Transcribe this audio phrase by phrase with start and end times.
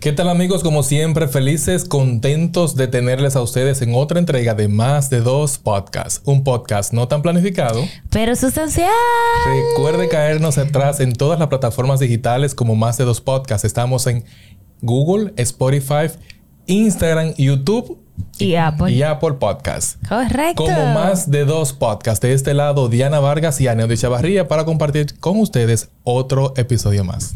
[0.00, 0.62] ¿Qué tal amigos?
[0.62, 5.58] Como siempre, felices, contentos de tenerles a ustedes en otra entrega de más de dos
[5.58, 6.22] podcasts.
[6.24, 8.88] Un podcast no tan planificado, pero sustancial.
[9.44, 13.66] Recuerde caernos atrás en todas las plataformas digitales como más de dos podcasts.
[13.66, 14.24] Estamos en
[14.80, 16.06] Google, Spotify,
[16.64, 17.98] Instagram, YouTube
[18.38, 18.92] y Apple.
[18.92, 20.02] Y Apple Podcast.
[20.08, 20.64] Correcto.
[20.64, 22.22] Como más de dos podcasts.
[22.22, 27.04] De este lado, Diana Vargas y Aneo de Chavarría para compartir con ustedes otro episodio
[27.04, 27.34] más.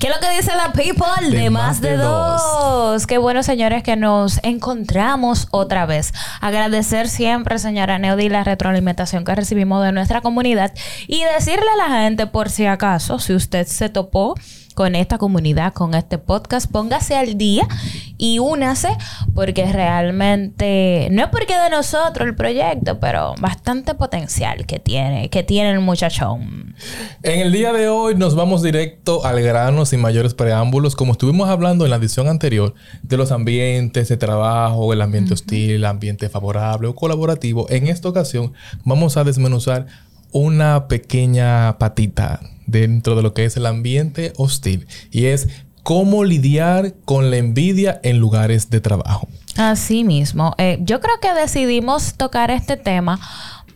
[0.00, 3.06] ¿Qué es lo que dice la people de, más, de, dos?
[3.06, 6.14] Qué bueno, señores, que nos encontramos otra vez.
[6.40, 10.72] Agradecer siempre, señora Neody, la retroalimentación que recibimos de nuestra comunidad
[11.06, 14.36] y decirle a la gente, por si acaso, si usted se topó
[14.80, 17.68] con esta comunidad, con este podcast, póngase al día
[18.16, 18.88] y únase
[19.34, 25.42] porque realmente no es porque de nosotros el proyecto, pero bastante potencial que tiene, que
[25.42, 26.74] tiene el muchachón.
[27.22, 31.50] En el día de hoy nos vamos directo al grano sin mayores preámbulos, como estuvimos
[31.50, 32.72] hablando en la edición anterior
[33.02, 37.66] de los ambientes de trabajo, el ambiente hostil, el ambiente favorable o colaborativo.
[37.68, 38.54] En esta ocasión
[38.86, 39.84] vamos a desmenuzar
[40.32, 45.48] una pequeña patita dentro de lo que es el ambiente hostil y es
[45.82, 49.28] cómo lidiar con la envidia en lugares de trabajo.
[49.56, 50.54] Así mismo.
[50.58, 53.18] Eh, yo creo que decidimos tocar este tema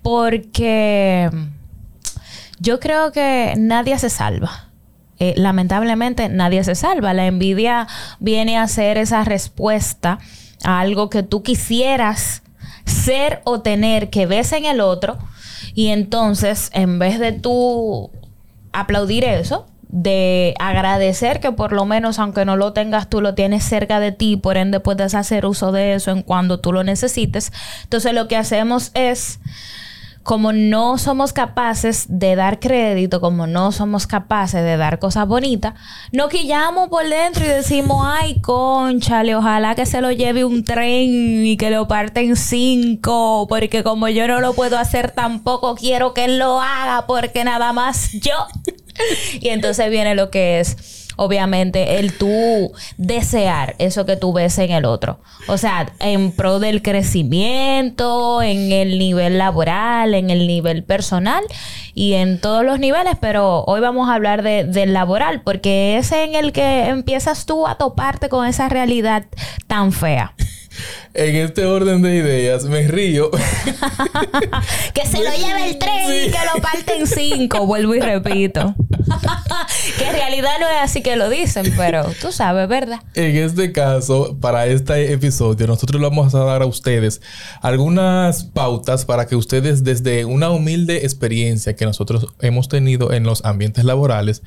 [0.03, 1.31] porque
[2.61, 4.71] yo creo que nadie se salva.
[5.19, 7.15] Eh, lamentablemente nadie se salva.
[7.15, 7.87] La envidia
[8.21, 10.19] viene a ser esa respuesta
[10.63, 12.43] a algo que tú quisieras
[12.85, 15.19] ser o tener que ves en el otro.
[15.75, 18.11] Y entonces, en vez de tú
[18.75, 23.63] aplaudir eso, de agradecer que por lo menos aunque no lo tengas tú lo tienes
[23.63, 27.53] cerca de ti, por ende puedes hacer uso de eso en cuando tú lo necesites.
[27.85, 29.39] Entonces lo que hacemos es
[30.25, 35.75] como no somos capaces de dar crédito, como no somos capaces de dar cosas bonitas,
[36.13, 41.45] nos quillamos por dentro y decimos, ay, conchale, ojalá que se lo lleve un tren
[41.47, 46.15] y que lo parte en cinco, porque como yo no lo puedo hacer tampoco, quiero
[46.15, 48.47] que él lo haga, porque nada más yo.
[49.41, 54.71] y entonces viene lo que es obviamente, el tú desear eso que tú ves en
[54.71, 55.19] el otro.
[55.47, 61.45] O sea, en pro del crecimiento, en el nivel laboral, en el nivel personal
[61.95, 66.13] y en todos los niveles, pero hoy vamos a hablar de, del laboral, porque es
[66.13, 69.27] en el que empiezas tú a toparte con esa realidad
[69.67, 70.35] tan fea
[71.15, 73.31] en este orden de ideas me río.
[74.95, 78.75] que se lo lleve el tren y que lo parte en cinco, vuelvo y repito.
[79.99, 83.01] que en realidad no es así que lo dicen, pero tú sabes, ¿verdad?
[83.15, 87.21] En este caso, para este episodio, nosotros le vamos a dar a ustedes
[87.61, 93.45] algunas pautas para que ustedes desde una humilde experiencia que nosotros hemos tenido en los
[93.45, 94.43] ambientes laborales,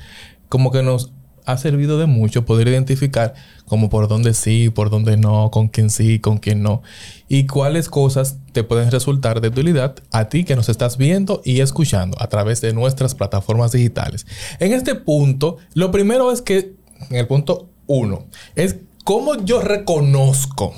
[0.48, 1.12] como que nos
[1.48, 3.32] ha servido de mucho poder identificar
[3.64, 6.82] como por dónde sí, por dónde no, con quién sí, con quién no.
[7.26, 11.60] Y cuáles cosas te pueden resultar de utilidad a ti que nos estás viendo y
[11.60, 14.26] escuchando a través de nuestras plataformas digitales.
[14.60, 16.74] En este punto, lo primero es que,
[17.08, 20.74] en el punto uno, es cómo yo reconozco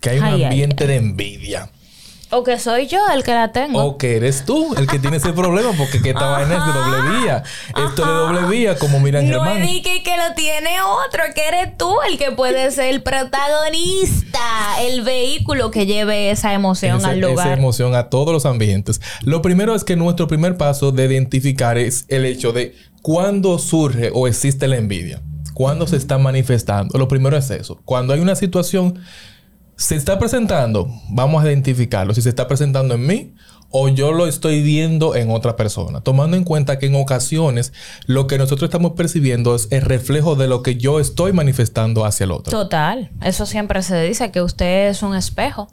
[0.00, 1.70] que hay un ambiente de envidia.
[2.30, 3.82] O que soy yo el que la tengo.
[3.82, 6.78] O que eres tú el que tiene ese problema, porque que esta vaina es de
[6.78, 7.42] doble vía.
[7.68, 9.60] Esto de doble vía, como miran no Germán.
[9.60, 14.40] No que, que lo tiene otro, que eres tú el que puede ser el protagonista,
[14.82, 17.46] el vehículo que lleve esa emoción al lugar.
[17.46, 19.00] Esa emoción a todos los ambientes.
[19.22, 24.10] Lo primero es que nuestro primer paso de identificar es el hecho de cuándo surge
[24.12, 25.22] o existe la envidia.
[25.54, 26.98] Cuándo se está manifestando.
[26.98, 27.80] Lo primero es eso.
[27.84, 29.00] Cuando hay una situación
[29.78, 33.34] se está presentando, vamos a identificarlo, si se está presentando en mí
[33.70, 37.72] o yo lo estoy viendo en otra persona, tomando en cuenta que en ocasiones
[38.06, 42.24] lo que nosotros estamos percibiendo es el reflejo de lo que yo estoy manifestando hacia
[42.24, 42.50] el otro.
[42.50, 45.68] Total, eso siempre se dice que usted es un espejo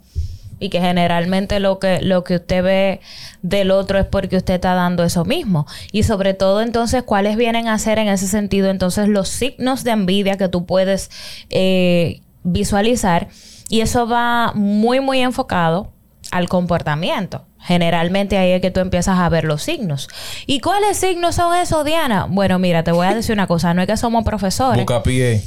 [0.60, 3.00] y que generalmente lo que lo que usted ve
[3.42, 5.66] del otro es porque usted está dando eso mismo.
[5.90, 9.90] Y sobre todo entonces cuáles vienen a ser en ese sentido entonces los signos de
[9.90, 11.10] envidia que tú puedes
[11.50, 13.28] eh, visualizar
[13.68, 15.92] y eso va muy, muy enfocado
[16.30, 17.46] al comportamiento.
[17.58, 20.08] Generalmente ahí es que tú empiezas a ver los signos.
[20.46, 22.26] ¿Y cuáles signos son esos, Diana?
[22.28, 23.74] Bueno, mira, te voy a decir una cosa.
[23.74, 24.86] No es que somos profesores.
[25.02, 25.42] pie.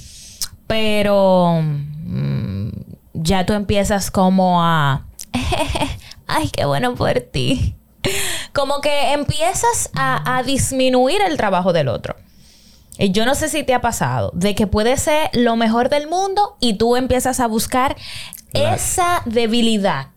[0.67, 2.69] Pero mm,
[3.13, 5.05] ya tú empiezas como a...
[6.27, 7.75] Ay, qué bueno por ti.
[8.53, 12.15] Como que empiezas a, a disminuir el trabajo del otro.
[12.99, 16.07] Eh, yo no sé si te ha pasado, de que puede ser lo mejor del
[16.07, 17.95] mundo y tú empiezas a buscar
[18.53, 20.09] esa debilidad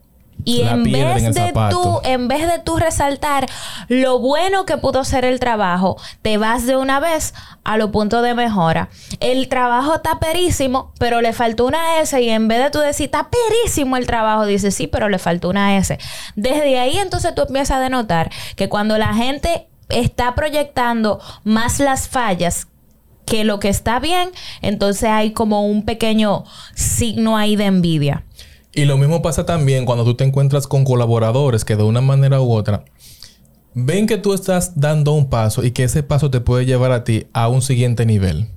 [0.45, 3.47] y en vez de tú, en vez de tú resaltar
[3.87, 7.33] lo bueno que pudo ser el trabajo, te vas de una vez
[7.63, 8.89] a lo punto de mejora.
[9.19, 13.05] El trabajo está perísimo, pero le faltó una S y en vez de tú decir
[13.05, 15.97] está perísimo el trabajo, dices sí, pero le faltó una S.
[16.35, 22.09] Desde ahí entonces tú empiezas a denotar que cuando la gente está proyectando más las
[22.09, 22.67] fallas
[23.25, 24.29] que lo que está bien,
[24.61, 26.43] entonces hay como un pequeño
[26.75, 28.25] signo ahí de envidia.
[28.73, 32.41] Y lo mismo pasa también cuando tú te encuentras con colaboradores que de una manera
[32.41, 32.85] u otra
[33.73, 37.03] ven que tú estás dando un paso y que ese paso te puede llevar a
[37.03, 38.49] ti a un siguiente nivel.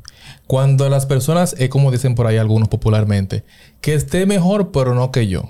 [0.46, 3.44] Cuando las personas, es como dicen por ahí algunos popularmente,
[3.80, 5.48] que esté mejor pero no que yo.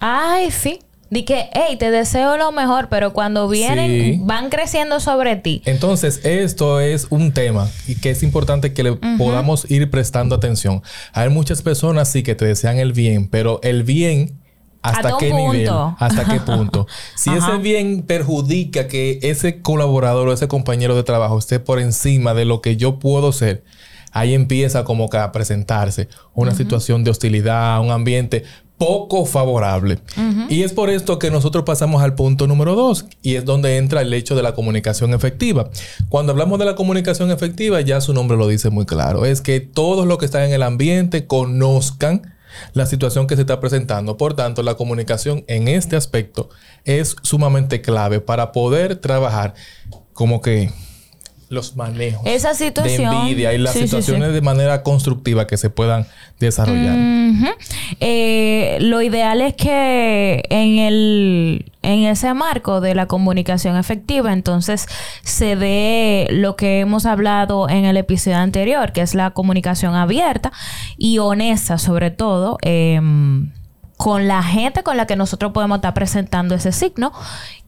[0.00, 0.80] Ay, sí.
[1.12, 5.60] Di que, hey, te deseo lo mejor, pero cuando vienen, van creciendo sobre ti.
[5.66, 10.82] Entonces, esto es un tema y que es importante que le podamos ir prestando atención.
[11.12, 14.40] Hay muchas personas sí que te desean el bien, pero el bien
[14.80, 15.68] ¿Hasta qué nivel?
[15.98, 16.86] ¿Hasta qué punto?
[17.14, 22.32] Si ese bien perjudica que ese colaborador o ese compañero de trabajo esté por encima
[22.32, 23.64] de lo que yo puedo ser,
[24.12, 28.44] ahí empieza como que a presentarse una situación de hostilidad, un ambiente
[28.82, 30.00] poco favorable.
[30.48, 34.00] Y es por esto que nosotros pasamos al punto número dos, y es donde entra
[34.00, 35.70] el hecho de la comunicación efectiva.
[36.08, 39.60] Cuando hablamos de la comunicación efectiva, ya su nombre lo dice muy claro, es que
[39.60, 42.34] todos los que están en el ambiente conozcan
[42.74, 44.16] la situación que se está presentando.
[44.16, 46.50] Por tanto, la comunicación en este aspecto
[46.84, 49.54] es sumamente clave para poder trabajar
[50.12, 50.72] como que
[51.52, 56.06] los manejos Esa situación, de envidia y las situaciones de manera constructiva que se puedan
[56.40, 56.96] desarrollar.
[58.00, 64.86] Eh, lo ideal es que en el en ese marco de la comunicación efectiva, entonces
[65.22, 70.52] se dé lo que hemos hablado en el episodio anterior, que es la comunicación abierta
[70.96, 72.58] y honesta, sobre todo.
[72.62, 73.52] Em,
[73.98, 77.12] con la gente con la que nosotros podemos estar presentando ese signo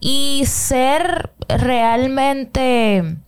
[0.00, 3.18] y ser realmente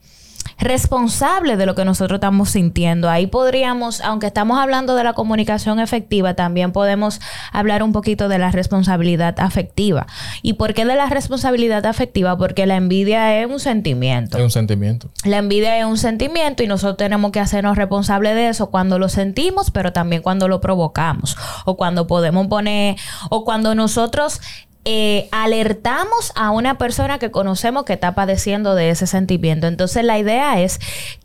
[0.59, 3.11] responsable de lo que nosotros estamos sintiendo.
[3.11, 7.21] Ahí podríamos, aunque estamos hablando de la comunicación efectiva, también podemos
[7.53, 10.07] hablar un poquito de la responsabilidad afectiva.
[10.43, 12.39] ¿Y por qué de la responsabilidad afectiva?
[12.39, 14.39] Porque la envidia es un sentimiento.
[14.39, 15.11] Es un sentimiento.
[15.25, 19.09] La envidia es un sentimiento y nosotros tenemos que hacernos responsables de eso cuando lo
[19.09, 22.97] sentimos, pero también cuando lo provocamos o cuando podemos poner
[23.31, 24.41] o cuando nosotros
[24.89, 29.67] eh, alertamos a una persona que conocemos que está padeciendo de ese sentimiento.
[29.67, 30.79] Entonces la idea es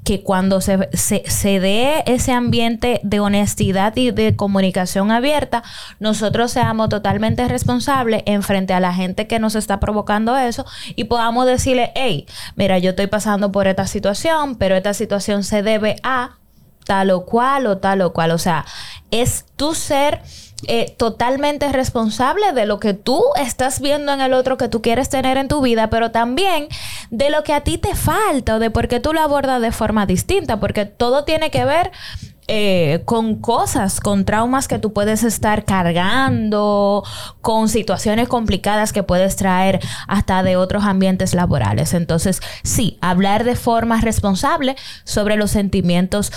[0.03, 5.61] que cuando se, se, dé ese ambiente de honestidad y de comunicación abierta,
[5.99, 10.65] nosotros seamos totalmente responsables en frente a la gente que nos está provocando eso
[10.95, 12.25] y podamos decirle, hey,
[12.55, 16.37] mira, yo estoy pasando por esta situación, pero esta situación se debe a
[16.85, 18.31] tal o cual o tal o cual.
[18.31, 18.65] O sea,
[19.11, 20.21] es tu ser
[20.67, 25.09] eh, totalmente responsable de lo que tú estás viendo en el otro que tú quieres
[25.09, 26.67] tener en tu vida, pero también
[27.09, 29.71] de lo que a ti te falta o de por qué tú lo abordas de
[29.71, 31.91] forma distinta, porque todo tiene que ver
[32.47, 37.03] eh, con cosas, con traumas que tú puedes estar cargando,
[37.41, 41.93] con situaciones complicadas que puedes traer hasta de otros ambientes laborales.
[41.93, 44.75] Entonces, sí, hablar de forma responsable
[45.05, 46.31] sobre los sentimientos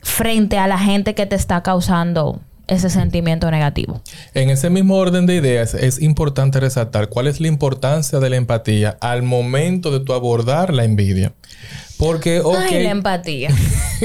[0.00, 4.02] frente a la gente que te está causando ese sentimiento negativo.
[4.34, 8.36] En ese mismo orden de ideas es importante resaltar cuál es la importancia de la
[8.36, 11.32] empatía al momento de tu abordar la envidia.
[11.98, 12.56] Porque, ok.
[12.56, 13.50] Ay, la empatía.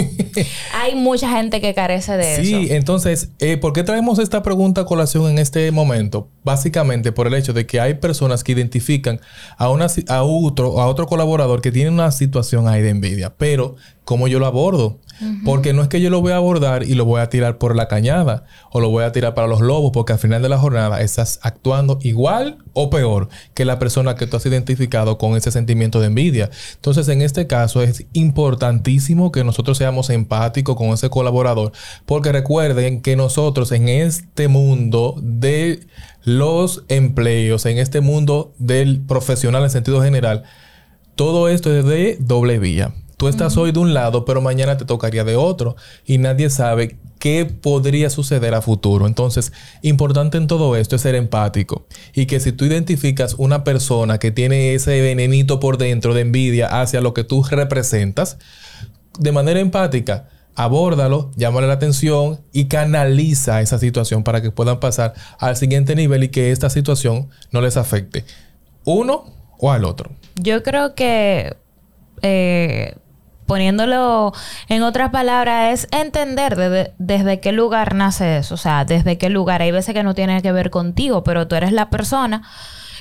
[0.74, 2.41] Hay mucha gente que carece de eso.
[2.41, 6.27] Sí, entonces, eh, ¿por qué traemos esta pregunta a colación en este momento?
[6.43, 9.22] Básicamente por el hecho de que hay personas que identifican
[9.58, 13.36] a, una, a, otro, a otro colaborador que tiene una situación ahí de envidia.
[13.38, 15.00] Pero, ¿cómo yo lo abordo?
[15.45, 17.75] Porque no es que yo lo voy a abordar y lo voy a tirar por
[17.75, 20.57] la cañada o lo voy a tirar para los lobos, porque al final de la
[20.57, 25.51] jornada estás actuando igual o peor que la persona que tú has identificado con ese
[25.51, 26.50] sentimiento de envidia.
[26.75, 31.72] Entonces, en este caso es importantísimo que nosotros seamos empáticos con ese colaborador,
[32.05, 35.86] porque recuerden que nosotros en este mundo de
[36.24, 40.43] los empleos, en este mundo del profesional en sentido general,
[41.15, 42.93] todo esto es de doble vía.
[43.17, 46.98] Tú estás hoy de un lado, pero mañana te tocaría de otro y nadie sabe
[47.20, 49.08] qué podría suceder a futuro.
[49.08, 54.17] Entonces, importante en todo esto es ser empático y que si tú identificas una persona
[54.17, 58.38] que tiene ese venenito por dentro de envidia hacia lo que tú representas,
[59.17, 65.13] de manera empática, abórdalo, llámale la atención y canaliza esa situación para que puedan pasar
[65.39, 68.25] al siguiente nivel y que esta situación no les afecte
[68.86, 69.25] uno
[69.60, 70.12] o al otro.
[70.36, 71.55] Yo creo que
[72.22, 72.96] eh,
[73.45, 74.33] poniéndolo
[74.69, 78.55] en otras palabras, es entender desde qué lugar nace eso.
[78.55, 79.62] O sea, desde qué lugar.
[79.62, 82.43] Hay veces que no tiene que ver contigo, pero tú eres la persona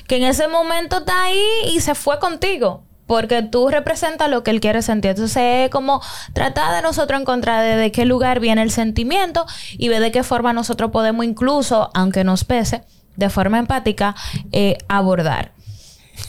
[0.07, 2.83] que en ese momento está ahí y se fue contigo.
[3.05, 5.11] Porque tú representas lo que él quiere sentir.
[5.11, 9.45] Entonces es como tratar de nosotros encontrar de, qué lugar viene el sentimiento
[9.77, 12.83] y ver de qué forma nosotros podemos incluso, aunque nos pese,
[13.17, 14.15] de forma empática,
[14.53, 15.51] eh, abordar.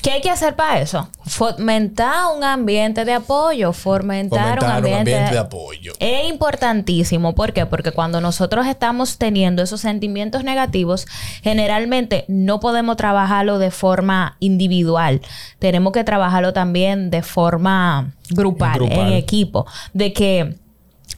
[0.03, 1.09] ¿Qué hay que hacer para eso?
[1.25, 5.93] Fomentar un ambiente de apoyo, fomentar, un, ambiente, de apoyo.
[5.99, 7.35] Es importantísimo.
[7.35, 7.67] ¿Por qué?
[7.67, 11.07] Porque cuando nosotros estamos teniendo esos sentimientos negativos,
[11.43, 15.21] generalmente no podemos trabajarlo de forma individual.
[15.59, 19.67] Tenemos que trabajarlo también de forma grupal, en equipo.
[19.93, 20.57] De que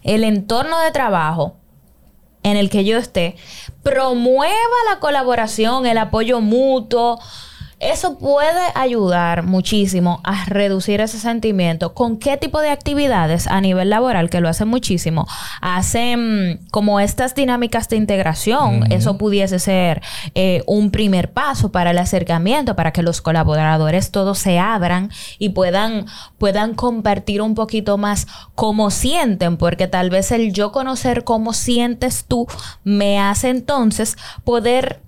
[0.03, 1.57] el entorno de trabajo
[2.43, 3.37] en el que yo esté
[3.83, 7.19] promueva la colaboración, el apoyo mutuo
[7.79, 11.93] eso puede ayudar muchísimo a reducir ese sentimiento.
[11.93, 15.27] ¿Con qué tipo de actividades a nivel laboral, que lo hace muchísimo,
[15.61, 18.91] hacen como estas dinámicas de integración?
[18.91, 20.01] Eso pudiese ser
[20.35, 25.51] eh, un primer paso para el acercamiento, para que los colaboradores todos se abran y
[25.51, 26.07] puedan,
[26.39, 32.25] puedan compartir un poquito más cómo sienten, porque tal vez el yo conocer cómo sientes
[32.27, 32.47] tú
[32.85, 35.03] me hace entonces poder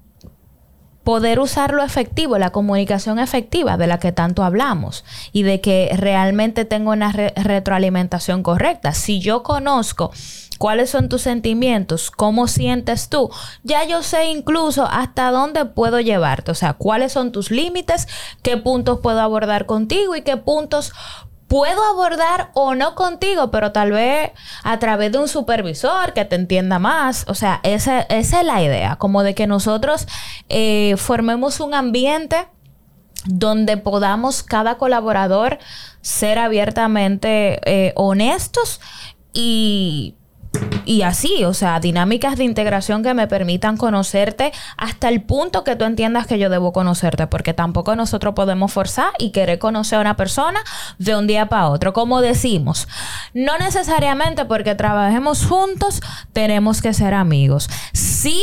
[1.08, 5.90] poder usar lo efectivo, la comunicación efectiva de la que tanto hablamos y de que
[5.96, 8.92] realmente tengo una retroalimentación correcta.
[8.92, 10.12] Si yo conozco
[10.58, 13.30] cuáles son tus sentimientos, cómo sientes tú,
[13.62, 18.06] ya yo sé incluso hasta dónde puedo llevarte, o sea, cuáles son tus límites,
[18.42, 20.92] qué puntos puedo abordar contigo y qué puntos
[21.48, 24.30] puedo abordar o no contigo, pero tal vez
[24.62, 27.24] a través de un supervisor que te entienda más.
[27.28, 30.06] O sea, esa, es la idea, como de que nosotros
[30.48, 32.46] eh, formemos un ambiente
[33.24, 35.58] donde podamos cada colaborador
[36.02, 38.80] ser abiertamente eh, honestos
[39.32, 40.14] y
[40.84, 45.76] y así, o sea, dinámicas de integración que me permitan conocerte hasta el punto que
[45.76, 50.00] tú entiendas que yo debo conocerte, porque tampoco nosotros podemos forzar y querer conocer a
[50.00, 50.60] una persona
[50.98, 51.92] de un día para otro.
[51.92, 52.88] Como decimos,
[53.34, 56.00] no necesariamente porque trabajemos juntos
[56.32, 57.68] tenemos que ser amigos.
[57.92, 58.42] Sí,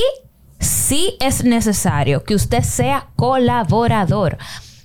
[0.60, 4.38] sí es necesario que usted sea colaborador,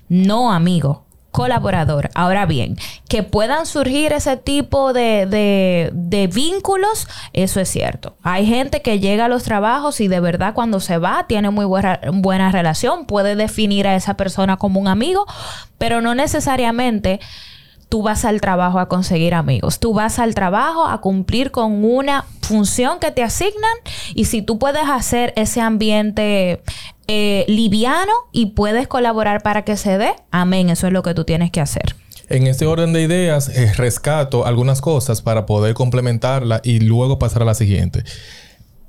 [0.08, 2.10] no amigo colaborador.
[2.14, 2.76] Ahora bien,
[3.08, 5.26] que puedan surgir ese tipo de,
[5.92, 8.16] de, vínculos, eso es cierto.
[8.22, 11.64] Hay gente que llega a los trabajos y de verdad cuando se va tiene muy
[11.64, 15.26] buena, buena relación, puede definir a esa persona como un amigo,
[15.78, 17.20] pero no necesariamente
[17.90, 19.80] tú vas al trabajo a conseguir amigos.
[19.80, 23.76] Tú vas al trabajo a cumplir con una función que te asignan
[24.14, 26.62] y si tú puedes hacer ese ambiente
[27.08, 31.24] eh, liviano y puedes colaborar para que se dé, amén, eso es lo que tú
[31.24, 31.96] tienes que hacer.
[32.28, 37.42] En este orden de ideas, eh, rescato algunas cosas para poder complementarla y luego pasar
[37.42, 38.04] a la siguiente.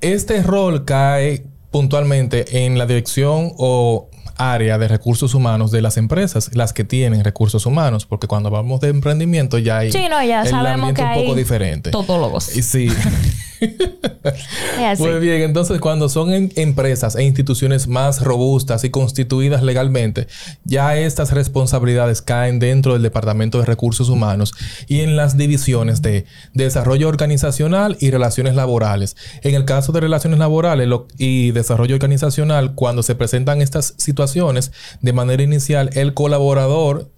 [0.00, 4.08] Este rol cae puntualmente en la dirección o
[4.42, 8.80] área de recursos humanos de las empresas, las que tienen recursos humanos, porque cuando hablamos
[8.80, 11.90] de emprendimiento ya hay sí, no, ya sabemos que un poco diferente.
[11.90, 12.44] Todólogos.
[12.44, 12.88] Sí.
[14.98, 20.26] Muy bien, entonces cuando son empresas e instituciones más robustas y constituidas legalmente,
[20.64, 24.52] ya estas responsabilidades caen dentro del Departamento de Recursos Humanos
[24.88, 29.16] y en las divisiones de desarrollo organizacional y relaciones laborales.
[29.42, 30.88] En el caso de relaciones laborales
[31.18, 37.10] y desarrollo organizacional, cuando se presentan estas situaciones, de manera inicial, el colaborador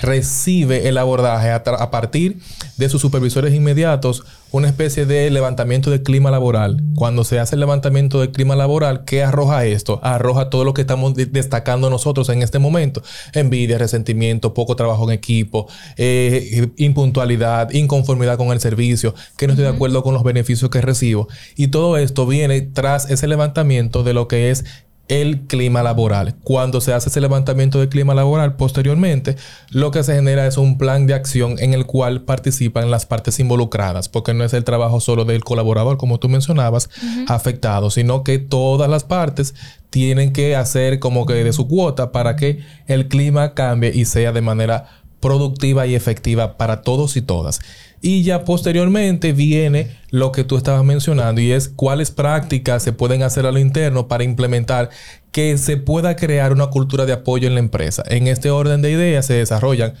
[0.00, 2.38] recibe el abordaje a, partir
[2.76, 6.82] de sus supervisores inmediatos una especie de levantamiento del clima laboral.
[6.96, 10.00] Cuando se hace el levantamiento del clima laboral, ¿qué arroja esto?
[10.02, 13.02] Arroja todo lo que estamos destacando nosotros en este momento.
[13.32, 19.66] Envidia, resentimiento, poco trabajo en equipo, eh, impuntualidad, inconformidad con el servicio, que no estoy
[19.66, 21.28] de acuerdo con los beneficios que recibo.
[21.56, 24.64] Y todo esto viene tras ese levantamiento de lo que es
[25.10, 26.36] el clima laboral.
[26.44, 29.36] Cuando se hace ese levantamiento del clima laboral, posteriormente,
[29.70, 33.40] lo que se genera es un plan de acción en el cual participan las partes
[33.40, 36.88] involucradas, porque no es el trabajo solo del colaborador, como tú mencionabas,
[37.26, 39.54] afectado, sino que todas las partes
[39.90, 44.30] tienen que hacer como que de su cuota para que el clima cambie y sea
[44.30, 47.60] de manera productiva y efectiva para todos y todas.
[48.00, 53.22] Y ya posteriormente viene lo que tú estabas mencionando y es cuáles prácticas se pueden
[53.22, 54.90] hacer a lo interno para implementar
[55.32, 58.02] que se pueda crear una cultura de apoyo en la empresa.
[58.06, 59.94] En este orden de ideas se desarrollan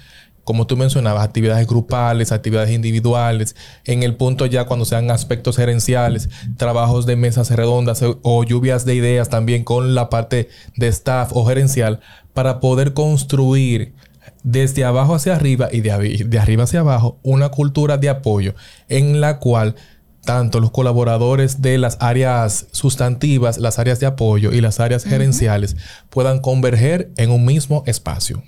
[0.44, 3.54] como tú mencionabas, actividades grupales, actividades individuales,
[3.84, 8.96] en el punto ya cuando sean aspectos gerenciales, trabajos de mesas redondas o lluvias de
[8.96, 12.00] ideas también con la parte de staff o gerencial
[12.34, 13.94] para poder construir
[14.42, 18.54] desde abajo hacia arriba y de, de arriba hacia abajo una cultura de apoyo
[18.88, 19.76] en la cual
[20.24, 25.76] tanto los colaboradores de las áreas sustantivas, las áreas de apoyo y las áreas gerenciales
[26.10, 28.42] puedan converger en un mismo espacio.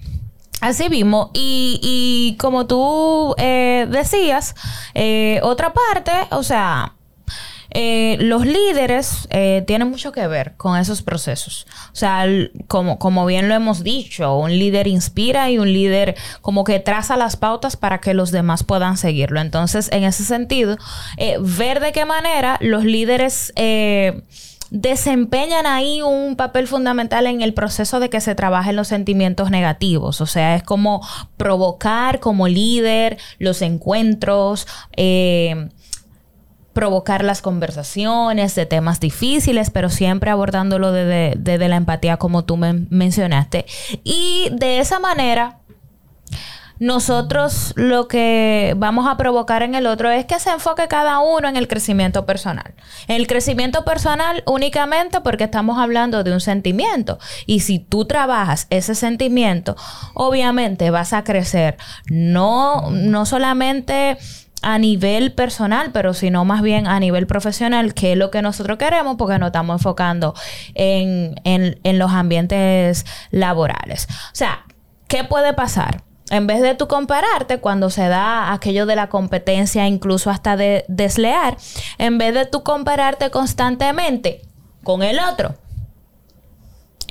[0.60, 4.54] Así mismo, y, como tú eh, decías,
[4.94, 6.94] eh, otra parte, o sea,
[7.74, 11.66] eh, los líderes eh, tienen mucho que ver con esos procesos.
[11.92, 12.26] O sea,
[12.68, 17.16] como, como bien lo hemos dicho, un líder inspira y un líder como que traza
[17.16, 19.40] las pautas para que los demás puedan seguirlo.
[19.40, 20.76] Entonces, en ese sentido,
[21.16, 23.52] eh, ver de qué manera los líderes
[24.72, 30.22] desempeñan ahí un papel fundamental en el proceso de que se trabajen los sentimientos negativos.
[30.22, 35.68] O sea, es como provocar como líder los encuentros, eh,
[36.72, 42.72] provocar las conversaciones de temas difíciles, pero siempre abordándolo desde, la empatía como tú me
[42.72, 43.66] mencionaste.
[44.04, 45.58] Y de esa manera,
[46.78, 51.48] nosotros lo que vamos a provocar en el otro es que se enfoque cada uno
[51.48, 52.74] en el crecimiento personal.
[53.06, 57.20] En el crecimiento personal únicamente porque estamos hablando de un sentimiento.
[57.46, 59.76] Y si tú trabajas ese sentimiento,
[60.14, 61.76] obviamente vas a crecer.
[62.06, 64.18] No, no solamente
[64.62, 68.78] a nivel personal, pero sino más bien a nivel profesional, que es lo que nosotros
[68.78, 70.34] queremos, porque nos estamos enfocando
[70.74, 74.06] en, en, los ambientes laborales.
[74.10, 74.64] O sea,
[75.08, 76.02] ¿qué puede pasar?
[76.30, 80.84] En vez de tú compararte cuando se da aquello de la competencia, incluso hasta de
[80.88, 81.56] deslear,
[81.98, 84.42] en vez de tú compararte constantemente
[84.82, 85.54] con el otro,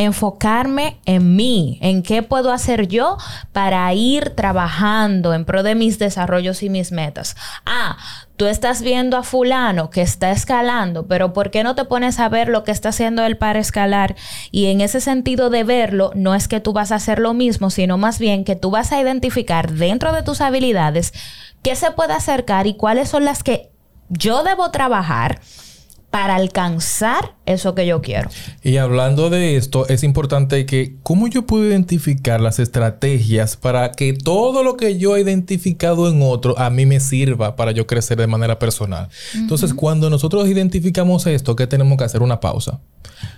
[0.03, 3.17] enfocarme en mí, en qué puedo hacer yo
[3.51, 7.36] para ir trabajando en pro de mis desarrollos y mis metas.
[7.65, 7.98] Ah,
[8.38, 12.29] tú estás viendo a fulano que está escalando, pero ¿por qué no te pones a
[12.29, 14.15] ver lo que está haciendo él para escalar?
[14.50, 17.70] Y en ese sentido de verlo, no es que tú vas a hacer lo mismo,
[17.70, 21.13] sino más bien que tú vas a identificar dentro de tus habilidades
[21.62, 23.70] qué se puede acercar y cuáles son las que
[24.10, 25.39] yo debo trabajar
[26.12, 28.30] para alcanzar eso que yo quiero.
[28.62, 34.14] Y hablando de esto, es importante que cómo yo puedo identificar las estrategias para que
[34.14, 38.20] todo lo que yo he identificado en otro a mí me sirva para yo crecer
[38.20, 39.07] de manera personal.
[39.33, 42.22] Entonces, cuando nosotros identificamos esto, ¿qué tenemos que hacer?
[42.22, 42.81] Una pausa.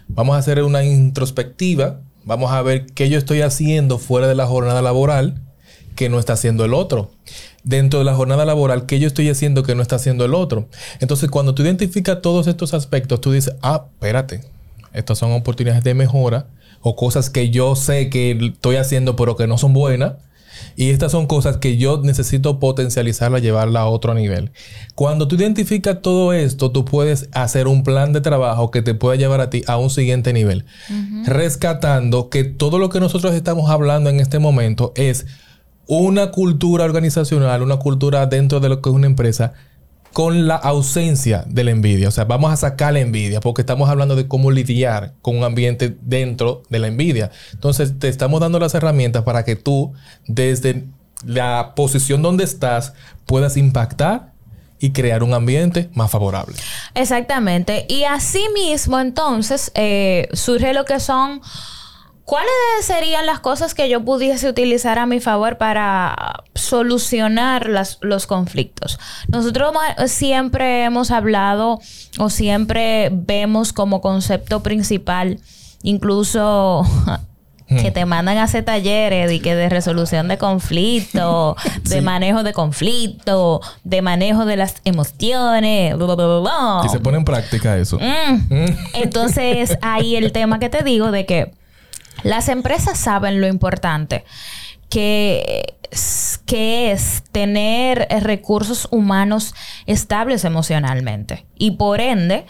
[0.07, 4.47] Vamos a hacer una introspectiva, vamos a ver qué yo estoy haciendo fuera de la
[4.47, 5.41] jornada laboral
[5.95, 7.11] que no está haciendo el otro
[7.63, 10.67] dentro de la jornada laboral que yo estoy haciendo que no está haciendo el otro.
[10.99, 14.41] Entonces, cuando tú identificas todos estos aspectos, tú dices, ah, espérate,
[14.93, 16.45] estas son oportunidades de mejora
[16.81, 20.13] o cosas que yo sé que estoy haciendo pero que no son buenas.
[20.75, 24.51] Y estas son cosas que yo necesito potencializarla, llevarla a otro nivel.
[24.95, 29.15] Cuando tú identificas todo esto, tú puedes hacer un plan de trabajo que te pueda
[29.15, 30.65] llevar a ti a un siguiente nivel.
[31.25, 35.25] Rescatando que todo lo que nosotros estamos hablando en este momento es
[35.87, 39.53] una cultura organizacional, una cultura dentro de lo que es una empresa,
[40.13, 42.07] con la ausencia de la envidia.
[42.07, 45.43] O sea, vamos a sacar la envidia porque estamos hablando de cómo lidiar con un
[45.43, 47.31] ambiente dentro de la envidia.
[47.51, 49.91] Entonces, te estamos dando las herramientas para que tú,
[50.27, 50.85] desde
[51.25, 52.93] la posición donde estás,
[53.25, 54.33] puedas impactar
[54.79, 56.55] y crear un ambiente más favorable.
[56.93, 57.85] Exactamente.
[57.89, 61.41] Y así mismo, entonces, eh, surge lo que son
[62.25, 62.51] ¿Cuáles
[62.83, 68.97] serían las cosas que yo pudiese utilizar a mi favor para solucionar los conflictos?
[69.27, 69.73] Nosotros
[70.07, 71.81] siempre hemos hablado
[72.19, 75.39] o siempre vemos como concepto principal,
[75.81, 76.85] incluso
[77.67, 82.53] que te mandan a hacer talleres y que de resolución de conflicto, de manejo de
[82.53, 85.95] conflicto, de manejo de las emociones,
[86.85, 87.99] Y se pone en práctica eso.
[87.99, 88.53] Mm.
[88.53, 88.77] Mm.
[88.93, 91.51] Entonces, ahí el tema que te digo de que
[92.23, 94.23] las empresas saben lo importante
[94.89, 95.75] que,
[96.45, 99.55] que es tener recursos humanos
[99.85, 102.45] estables emocionalmente y por ende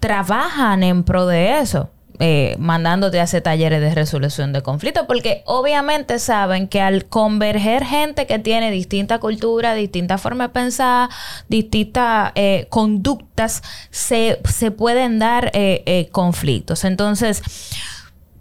[0.00, 1.90] trabajan en pro de eso.
[2.20, 7.84] Eh, mandándote a hacer talleres de resolución de conflictos, porque obviamente saben que al converger
[7.84, 11.10] gente que tiene distinta cultura, distinta forma de pensar,
[11.48, 13.62] distintas eh, conductas,
[13.92, 14.40] se,
[14.76, 16.82] pueden dar eh, conflictos.
[16.82, 17.40] Entonces,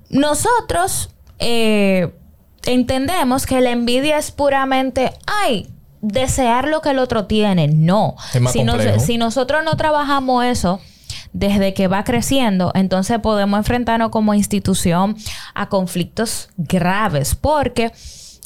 [0.10, 2.14] nosotros eh,
[2.66, 5.68] entendemos que la envidia es puramente, ay,
[6.02, 7.68] desear lo que el otro tiene.
[7.68, 8.16] No.
[8.52, 8.66] Si,
[9.00, 10.80] si nosotros no trabajamos eso,
[11.34, 15.16] desde que va creciendo, entonces podemos enfrentarnos como institución
[15.54, 17.92] a conflictos graves, porque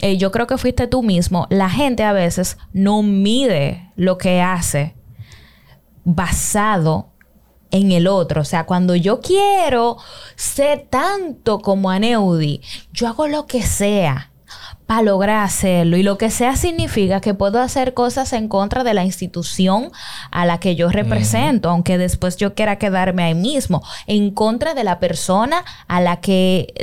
[0.01, 4.41] eh, yo creo que fuiste tú mismo, la gente a veces no mide lo que
[4.41, 4.95] hace
[6.03, 7.10] basado
[7.71, 8.41] en el otro.
[8.41, 9.97] O sea, cuando yo quiero
[10.35, 12.61] ser tanto como Aneudi,
[12.93, 14.30] yo hago lo que sea
[14.91, 15.95] para lograr hacerlo.
[15.95, 19.89] Y lo que sea significa que puedo hacer cosas en contra de la institución
[20.31, 24.83] a la que yo represento, aunque después yo quiera quedarme ahí mismo, en contra de
[24.83, 26.73] la persona a la que,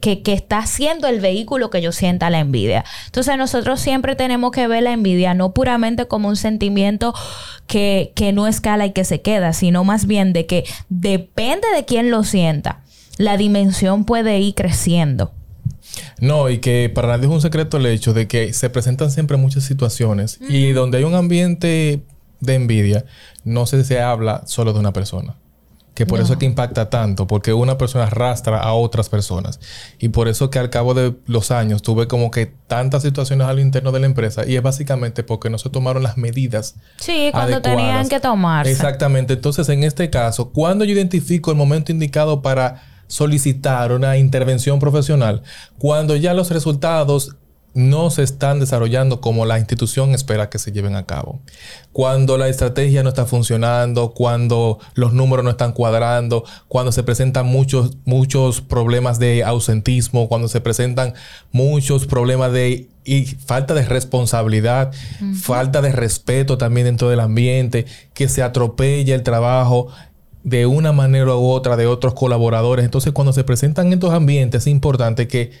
[0.00, 2.86] que, que está haciendo el vehículo que yo sienta la envidia.
[3.04, 7.12] Entonces nosotros siempre tenemos que ver la envidia no puramente como un sentimiento
[7.66, 11.84] que, que no escala y que se queda, sino más bien de que depende de
[11.84, 12.80] quién lo sienta,
[13.18, 15.32] la dimensión puede ir creciendo.
[16.20, 19.36] No, y que para nadie es un secreto el hecho de que se presentan siempre
[19.36, 22.02] muchas situaciones y donde hay un ambiente
[22.40, 23.04] de envidia,
[23.44, 25.36] no se, se habla solo de una persona.
[25.98, 29.58] Que por eso es que impacta tanto, porque una persona arrastra a otras personas.
[29.98, 33.58] Y por eso que al cabo de los años tuve como que tantas situaciones al
[33.58, 36.76] interno de la empresa y es básicamente porque no se tomaron las medidas.
[36.98, 38.70] Sí, cuando tenían que tomarse.
[38.70, 39.32] Exactamente.
[39.32, 45.42] Entonces, en este caso, cuando yo identifico el momento indicado para solicitar una intervención profesional,
[45.78, 47.36] cuando ya los resultados
[47.74, 51.40] no se están desarrollando como la institución espera que se lleven a cabo.
[51.92, 57.46] Cuando la estrategia no está funcionando, cuando los números no están cuadrando, cuando se presentan
[57.46, 61.14] muchos, muchos problemas de ausentismo, cuando se presentan
[61.52, 64.92] muchos problemas de y falta de responsabilidad,
[65.40, 69.88] falta de respeto también dentro del ambiente, que se atropella el trabajo
[70.44, 72.84] de una manera u otra de otros colaboradores.
[72.84, 75.52] Entonces, cuando se presentan estos ambientes, es importante que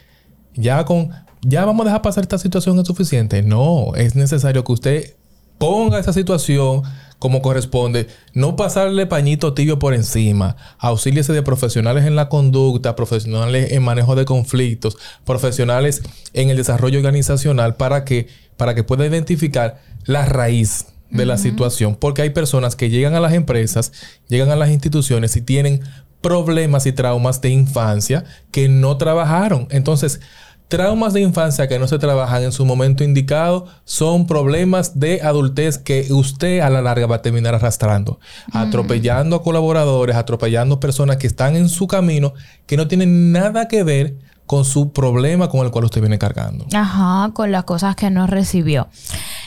[0.54, 1.10] ya con
[1.42, 3.42] ya vamos a dejar pasar esta situación es suficiente.
[3.42, 5.14] No, es necesario que usted
[5.58, 6.82] ponga esa situación
[7.18, 13.72] como corresponde, no pasarle pañito tibio por encima, auxíliese de profesionales en la conducta, profesionales
[13.72, 19.80] en manejo de conflictos, profesionales en el desarrollo organizacional para que, para que pueda identificar
[20.04, 23.92] la raíz de la situación, porque hay personas que llegan a las empresas,
[24.28, 25.80] llegan a las instituciones y tienen
[26.20, 29.68] problemas y traumas de infancia que no trabajaron.
[29.70, 30.20] Entonces,
[30.68, 35.78] Traumas de infancia que no se trabajan en su momento indicado son problemas de adultez
[35.78, 38.20] que usted a la larga va a terminar arrastrando,
[38.52, 42.34] atropellando a colaboradores, atropellando personas que están en su camino
[42.66, 44.16] que no tienen nada que ver
[44.48, 46.64] con su problema con el cual usted viene cargando.
[46.74, 48.88] Ajá, con las cosas que no recibió.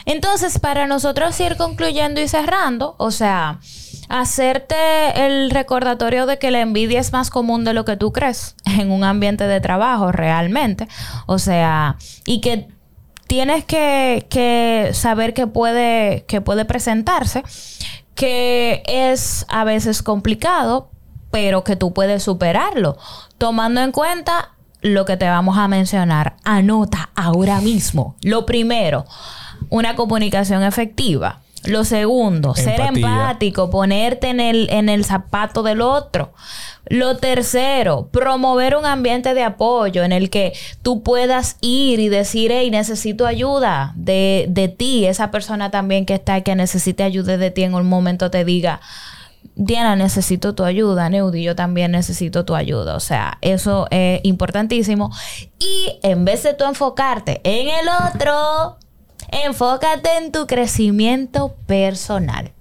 [0.06, 3.60] Entonces, para nosotros ir concluyendo y cerrando, o sea,
[4.10, 4.76] hacerte
[5.26, 8.92] el recordatorio de que la envidia es más común de lo que tú crees en
[8.92, 10.88] un ambiente de trabajo realmente.
[11.26, 12.68] O sea, y que
[13.26, 17.44] tienes que, saber que puede, que puede presentarse,
[18.14, 20.92] que es a veces complicado,
[21.32, 22.98] pero que tú puedes superarlo,
[23.40, 26.36] tomando en cuenta lo que te vamos a mencionar.
[26.44, 28.16] Anota ahora mismo.
[28.22, 29.06] Lo primero,
[29.70, 31.42] una comunicación efectiva.
[31.64, 36.34] Lo segundo, ser empático, ponerte en el, en el zapato del otro.
[36.88, 42.52] Lo tercero, promover un ambiente de apoyo en el que tú puedas ir y decir,
[42.52, 45.06] hey, necesito ayuda de, de ti.
[45.06, 48.82] Esa persona también que está que necesite ayuda de ti en un momento te diga,
[49.64, 52.96] Diana, necesito tu ayuda, Neudi, yo también necesito tu ayuda.
[52.96, 55.12] O sea, eso es importantísimo.
[55.60, 58.78] Y en vez de tú enfocarte en el otro,
[59.32, 62.52] Enfócate en tu crecimiento personal.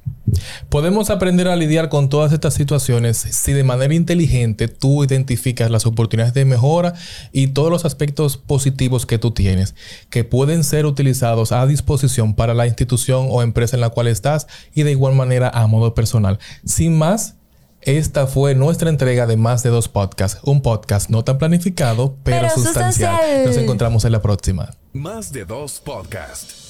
[0.69, 5.87] Podemos aprender a lidiar con todas estas situaciones si de manera inteligente tú identificas las
[5.87, 6.95] oportunidades de mejora
[7.33, 9.75] y todos los aspectos positivos que tú tienes,
[10.11, 14.47] que pueden ser utilizados a disposición para la institución o empresa en la cual estás
[14.75, 16.39] y de igual manera a modo personal.
[16.65, 17.35] Sin más,
[17.83, 20.41] esta fue nuestra entrega de más de dos podcasts.
[20.45, 23.47] Un podcast no tan planificado, pero, sustancial.
[23.47, 24.71] Nos encontramos en la próxima.
[24.93, 26.70] Más de dos podcasts.